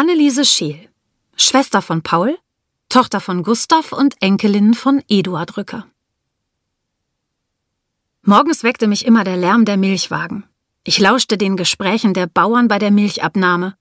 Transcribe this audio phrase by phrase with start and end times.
[0.00, 0.88] Anneliese Scheel,
[1.36, 2.38] Schwester von Paul,
[2.88, 5.88] Tochter von Gustav und Enkelin von Eduard Rücker.
[8.22, 10.44] Morgens weckte mich immer der Lärm der Milchwagen.
[10.84, 13.76] Ich lauschte den Gesprächen der Bauern bei der Milchabnahme.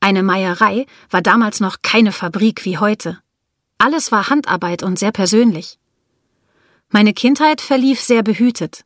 [0.00, 3.20] Eine Meierei war damals noch keine Fabrik wie heute.
[3.78, 5.78] Alles war Handarbeit und sehr persönlich.
[6.88, 8.84] Meine Kindheit verlief sehr behütet.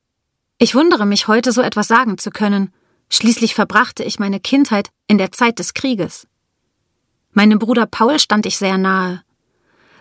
[0.59, 2.71] Ich wundere mich heute, so etwas sagen zu können.
[3.09, 6.27] Schließlich verbrachte ich meine Kindheit in der Zeit des Krieges.
[7.34, 9.23] Meinem Bruder Paul stand ich sehr nahe.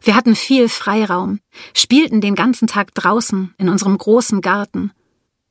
[0.02, 1.40] Wir hatten viel Freiraum,
[1.76, 4.92] spielten den ganzen Tag draußen in unserem großen Garten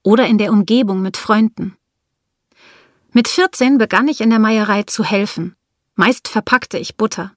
[0.02, 1.77] oder in der Umgebung mit Freunden.
[3.10, 5.56] Mit 14 begann ich in der Meierei zu helfen.
[5.96, 7.32] Meist verpackte ich Butter.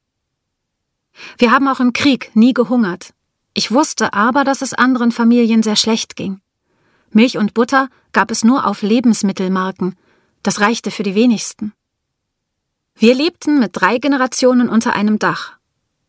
[1.38, 3.14] Wir haben auch im Krieg nie gehungert.
[3.54, 6.42] Ich wusste aber, dass es anderen Familien sehr schlecht ging.
[7.10, 9.96] Milch und Butter gab es nur auf Lebensmittelmarken.
[10.44, 11.74] Das reichte für die wenigsten.
[12.98, 15.58] Wir lebten mit drei Generationen unter einem Dach.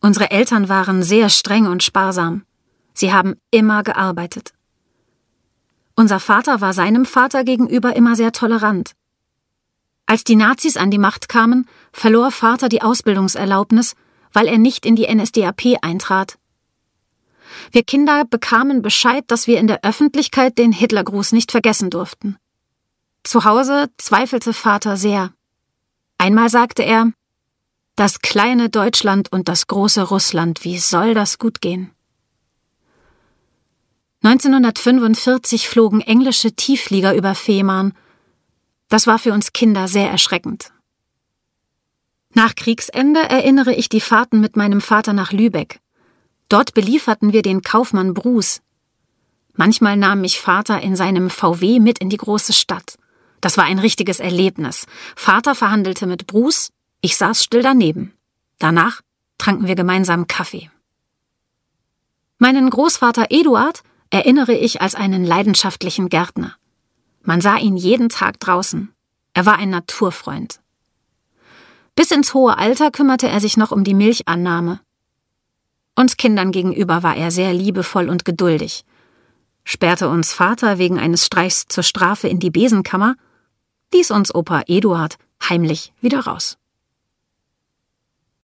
[0.00, 2.44] Unsere Eltern waren sehr streng und sparsam.
[2.94, 4.52] Sie haben immer gearbeitet.
[5.96, 8.92] Unser Vater war seinem Vater gegenüber immer sehr tolerant.
[10.06, 13.96] Als die Nazis an die Macht kamen, verlor Vater die Ausbildungserlaubnis,
[14.32, 16.38] weil er nicht in die NSDAP eintrat.
[17.72, 22.36] Wir Kinder bekamen Bescheid, dass wir in der Öffentlichkeit den Hitlergruß nicht vergessen durften.
[23.24, 25.32] Zu Hause zweifelte Vater sehr.
[26.18, 27.12] Einmal sagte er,
[27.94, 31.92] das kleine Deutschland und das große Russland, wie soll das gut gehen?
[34.22, 37.92] 1945 flogen englische Tiefflieger über Fehmarn.
[38.88, 40.72] Das war für uns Kinder sehr erschreckend.
[42.34, 45.80] Nach Kriegsende erinnere ich die Fahrten mit meinem Vater nach Lübeck.
[46.48, 48.60] Dort belieferten wir den Kaufmann Bruce.
[49.54, 52.98] Manchmal nahm mich Vater in seinem VW mit in die große Stadt.
[53.46, 54.86] Das war ein richtiges Erlebnis.
[55.14, 58.12] Vater verhandelte mit Bruce, ich saß still daneben.
[58.58, 59.02] Danach
[59.38, 60.68] tranken wir gemeinsam Kaffee.
[62.38, 66.56] Meinen Großvater Eduard erinnere ich als einen leidenschaftlichen Gärtner.
[67.22, 68.92] Man sah ihn jeden Tag draußen.
[69.32, 70.58] Er war ein Naturfreund.
[71.94, 74.80] Bis ins hohe Alter kümmerte er sich noch um die Milchannahme.
[75.94, 78.84] Uns Kindern gegenüber war er sehr liebevoll und geduldig.
[79.62, 83.14] Sperrte uns Vater wegen eines Streichs zur Strafe in die Besenkammer,
[83.96, 85.16] ließ uns Opa Eduard
[85.48, 86.58] heimlich wieder raus.